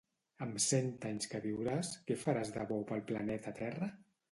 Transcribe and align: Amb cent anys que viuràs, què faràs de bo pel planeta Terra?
Amb 0.45 0.55
cent 0.67 0.87
anys 1.09 1.29
que 1.33 1.41
viuràs, 1.43 1.93
què 2.09 2.19
faràs 2.23 2.55
de 2.57 2.67
bo 2.73 2.81
pel 2.93 3.07
planeta 3.13 3.57
Terra? 3.65 3.95